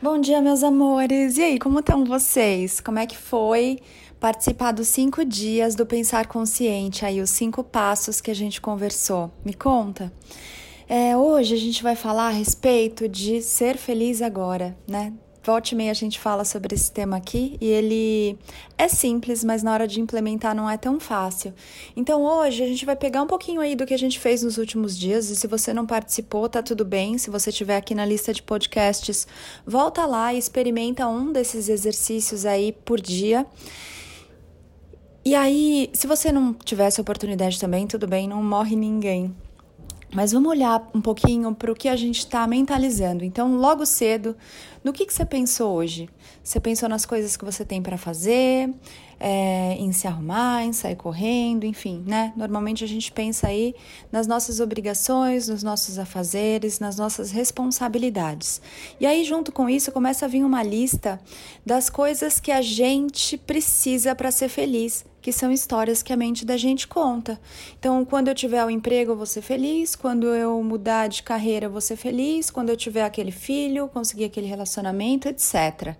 [0.00, 1.38] Bom dia, meus amores!
[1.38, 2.80] E aí, como estão vocês?
[2.80, 3.78] Como é que foi
[4.20, 9.32] participar dos cinco dias do Pensar Consciente, aí os cinco passos que a gente conversou?
[9.42, 10.12] Me conta!
[10.86, 15.14] É, hoje a gente vai falar a respeito de ser feliz agora, né?
[15.46, 18.36] Volte e meia a gente fala sobre esse tema aqui e ele
[18.76, 21.54] é simples, mas na hora de implementar não é tão fácil.
[21.94, 24.58] Então hoje a gente vai pegar um pouquinho aí do que a gente fez nos
[24.58, 27.16] últimos dias e se você não participou, tá tudo bem.
[27.16, 29.24] Se você estiver aqui na lista de podcasts,
[29.64, 33.46] volta lá e experimenta um desses exercícios aí por dia.
[35.24, 39.32] E aí, se você não tivesse oportunidade também, tudo bem, não morre ninguém.
[40.16, 43.22] Mas vamos olhar um pouquinho para o que a gente está mentalizando.
[43.22, 44.34] Então, logo cedo,
[44.82, 46.08] no que, que você pensou hoje?
[46.42, 48.72] Você pensou nas coisas que você tem para fazer,
[49.20, 52.32] é, em se arrumar, em sair correndo, enfim, né?
[52.34, 53.74] Normalmente a gente pensa aí
[54.10, 58.62] nas nossas obrigações, nos nossos afazeres, nas nossas responsabilidades.
[58.98, 61.20] E aí, junto com isso, começa a vir uma lista
[61.64, 66.44] das coisas que a gente precisa para ser feliz que são histórias que a mente
[66.44, 67.40] da gente conta.
[67.76, 71.66] Então, quando eu tiver o emprego, eu vou ser feliz, quando eu mudar de carreira,
[71.66, 75.96] eu vou ser feliz, quando eu tiver aquele filho, conseguir aquele relacionamento, etc.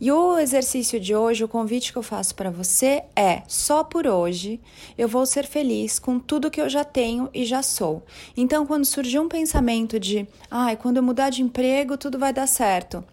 [0.00, 4.08] E o exercício de hoje, o convite que eu faço para você é: só por
[4.08, 4.60] hoje
[4.98, 8.02] eu vou ser feliz com tudo que eu já tenho e já sou.
[8.36, 12.48] Então, quando surgir um pensamento de, ai, quando eu mudar de emprego, tudo vai dar
[12.48, 13.04] certo.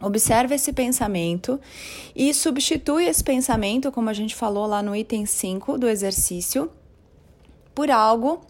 [0.00, 1.60] Observe esse pensamento
[2.16, 6.70] e substitui esse pensamento, como a gente falou lá no item 5 do exercício,
[7.74, 8.40] por algo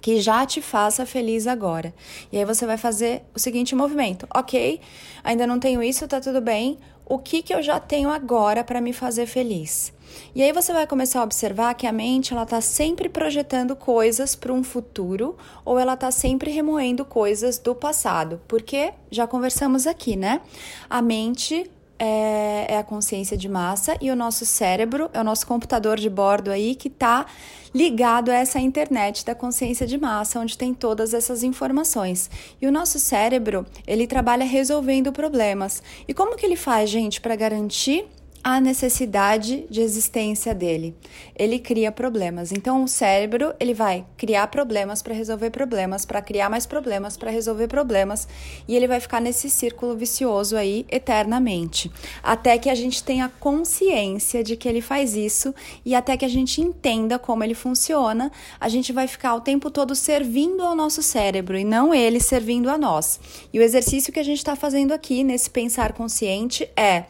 [0.00, 1.94] que já te faça feliz agora.
[2.32, 4.80] E aí você vai fazer o seguinte movimento: ok,
[5.22, 6.78] ainda não tenho isso, tá tudo bem.
[7.04, 9.92] O que, que eu já tenho agora para me fazer feliz?
[10.34, 14.34] E aí você vai começar a observar que a mente ela está sempre projetando coisas
[14.34, 20.16] para um futuro ou ela está sempre remoendo coisas do passado, porque já conversamos aqui,
[20.16, 20.40] né?
[20.88, 25.44] A mente é, é, a consciência de massa e o nosso cérebro é o nosso
[25.46, 27.26] computador de bordo aí que está
[27.74, 32.30] ligado a essa internet da consciência de massa, onde tem todas essas informações.
[32.62, 35.82] E o nosso cérebro, ele trabalha resolvendo problemas.
[36.06, 38.06] E como que ele faz, gente, para garantir
[38.50, 40.96] a necessidade de existência dele.
[41.36, 42.50] Ele cria problemas.
[42.50, 47.30] Então o cérebro, ele vai criar problemas para resolver problemas, para criar mais problemas, para
[47.30, 48.26] resolver problemas,
[48.66, 51.92] e ele vai ficar nesse círculo vicioso aí eternamente,
[52.22, 55.54] até que a gente tenha consciência de que ele faz isso
[55.84, 59.70] e até que a gente entenda como ele funciona, a gente vai ficar o tempo
[59.70, 63.20] todo servindo ao nosso cérebro e não ele servindo a nós.
[63.52, 67.04] E o exercício que a gente está fazendo aqui nesse pensar consciente é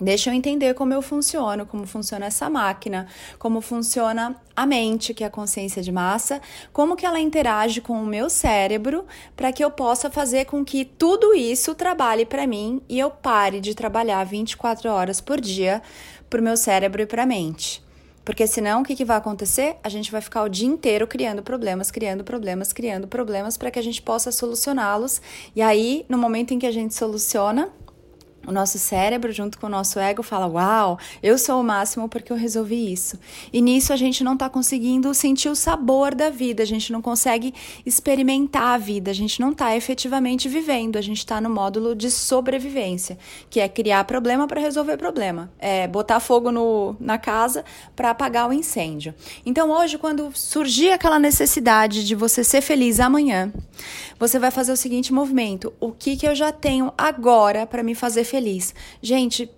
[0.00, 3.06] Deixa eu entender como eu funciono, como funciona essa máquina,
[3.38, 8.02] como funciona a mente, que é a consciência de massa, como que ela interage com
[8.02, 9.04] o meu cérebro
[9.36, 13.60] para que eu possa fazer com que tudo isso trabalhe para mim e eu pare
[13.60, 15.80] de trabalhar 24 horas por dia
[16.28, 17.84] para o meu cérebro e para a mente.
[18.24, 19.76] Porque senão o que, que vai acontecer?
[19.84, 23.78] A gente vai ficar o dia inteiro criando problemas, criando problemas, criando problemas para que
[23.78, 25.20] a gente possa solucioná-los.
[25.54, 27.68] E aí, no momento em que a gente soluciona,
[28.46, 32.32] o nosso cérebro, junto com o nosso ego, fala: Uau, eu sou o máximo porque
[32.32, 33.18] eu resolvi isso.
[33.52, 37.00] E nisso a gente não está conseguindo sentir o sabor da vida, a gente não
[37.00, 41.94] consegue experimentar a vida, a gente não está efetivamente vivendo, a gente está no módulo
[41.94, 43.18] de sobrevivência,
[43.48, 48.48] que é criar problema para resolver problema, é botar fogo no, na casa para apagar
[48.48, 49.14] o incêndio.
[49.44, 53.52] Então hoje, quando surgir aquela necessidade de você ser feliz amanhã,
[54.18, 57.94] você vai fazer o seguinte movimento: o que, que eu já tenho agora para me
[57.94, 58.74] fazer feliz?
[59.00, 59.48] Gente,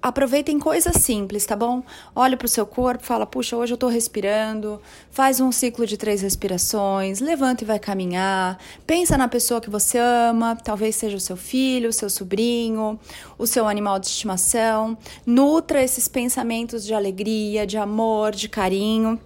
[0.00, 1.82] aproveitem coisas simples, tá bom?
[2.14, 4.80] Olha para o seu corpo, fala: puxa, hoje eu estou respirando.
[5.10, 8.58] Faz um ciclo de três respirações, levanta e vai caminhar.
[8.86, 12.98] Pensa na pessoa que você ama, talvez seja o seu filho, o seu sobrinho,
[13.36, 14.96] o seu animal de estimação.
[15.26, 19.20] Nutra esses pensamentos de alegria, de amor, de carinho,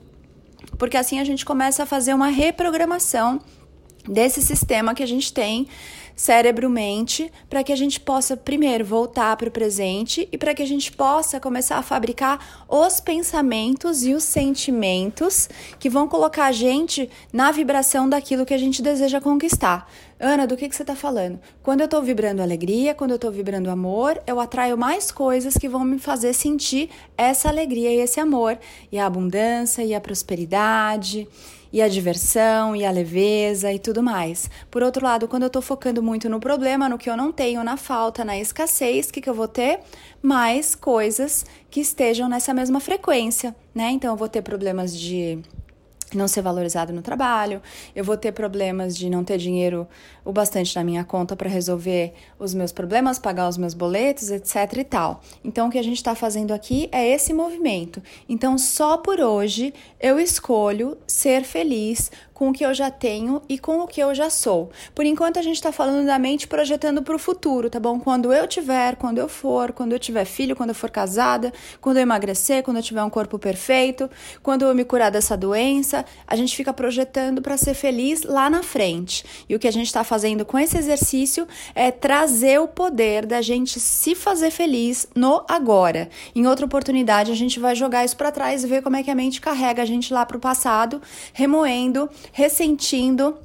[0.76, 3.40] porque assim a gente começa a fazer uma reprogramação
[4.08, 5.68] desse sistema que a gente tem
[6.20, 10.66] cérebro-mente, para que a gente possa primeiro voltar para o presente e para que a
[10.66, 17.08] gente possa começar a fabricar os pensamentos e os sentimentos que vão colocar a gente
[17.32, 19.90] na vibração daquilo que a gente deseja conquistar.
[20.20, 21.40] Ana, do que, que você está falando?
[21.62, 25.70] Quando eu estou vibrando alegria, quando eu estou vibrando amor, eu atraio mais coisas que
[25.70, 28.58] vão me fazer sentir essa alegria e esse amor,
[28.92, 31.26] e a abundância e a prosperidade
[31.72, 34.50] e a diversão e a leveza e tudo mais.
[34.70, 37.62] Por outro lado, quando eu estou focando muito no problema, no que eu não tenho,
[37.62, 39.78] na falta, na escassez, o que, que eu vou ter?
[40.20, 43.92] Mais coisas que estejam nessa mesma frequência, né?
[43.92, 45.38] Então eu vou ter problemas de
[46.12, 47.62] não ser valorizado no trabalho,
[47.94, 49.86] eu vou ter problemas de não ter dinheiro
[50.24, 54.78] o bastante na minha conta para resolver os meus problemas, pagar os meus boletos, etc
[54.78, 55.20] e tal.
[55.44, 58.02] Então o que a gente está fazendo aqui é esse movimento.
[58.28, 62.10] Então só por hoje eu escolho ser feliz
[62.40, 64.70] com o que eu já tenho e com o que eu já sou.
[64.94, 68.00] Por enquanto a gente está falando da mente projetando para o futuro, tá bom?
[68.00, 71.52] Quando eu tiver, quando eu for, quando eu tiver filho, quando eu for casada,
[71.82, 74.08] quando eu emagrecer, quando eu tiver um corpo perfeito,
[74.42, 78.62] quando eu me curar dessa doença, a gente fica projetando para ser feliz lá na
[78.62, 79.22] frente.
[79.46, 83.42] E o que a gente está fazendo com esse exercício é trazer o poder da
[83.42, 86.08] gente se fazer feliz no agora.
[86.34, 89.10] Em outra oportunidade a gente vai jogar isso para trás e ver como é que
[89.10, 91.02] a mente carrega a gente lá para o passado,
[91.34, 93.38] remoendo ressentindo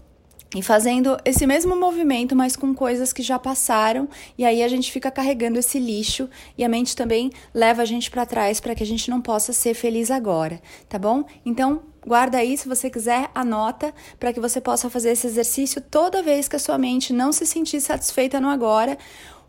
[0.56, 4.92] e fazendo esse mesmo movimento, mas com coisas que já passaram, e aí a gente
[4.92, 8.82] fica carregando esse lixo e a mente também leva a gente para trás para que
[8.82, 11.26] a gente não possa ser feliz agora, tá bom?
[11.46, 16.24] Então, guarda aí, se você quiser, anota para que você possa fazer esse exercício toda
[16.24, 18.98] vez que a sua mente não se sentir satisfeita no agora.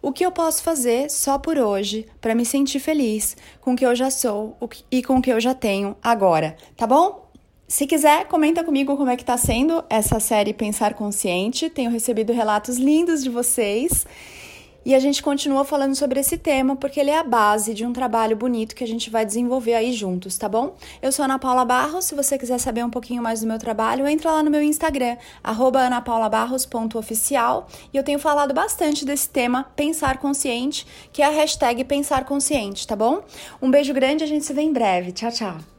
[0.02, 3.86] O que eu posso fazer só por hoje para me sentir feliz com o que
[3.86, 4.56] eu já sou
[4.90, 7.25] e com o que eu já tenho agora, tá bom?
[7.68, 11.68] Se quiser, comenta comigo como é que tá sendo essa série Pensar Consciente.
[11.68, 14.06] Tenho recebido relatos lindos de vocês.
[14.84, 17.92] E a gente continua falando sobre esse tema porque ele é a base de um
[17.92, 20.76] trabalho bonito que a gente vai desenvolver aí juntos, tá bom?
[21.02, 22.04] Eu sou Ana Paula Barros.
[22.04, 25.16] Se você quiser saber um pouquinho mais do meu trabalho, entra lá no meu Instagram,
[25.42, 27.66] anapaulabarros.oficial.
[27.92, 32.86] E eu tenho falado bastante desse tema Pensar Consciente, que é a hashtag Pensar Consciente,
[32.86, 33.24] tá bom?
[33.60, 35.10] Um beijo grande, a gente se vê em breve.
[35.10, 35.75] Tchau, tchau.